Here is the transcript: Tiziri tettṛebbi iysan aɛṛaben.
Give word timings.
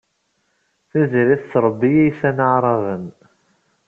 Tiziri 0.89 1.35
tettṛebbi 1.41 1.89
iysan 2.05 2.37
aɛṛaben. 2.45 3.05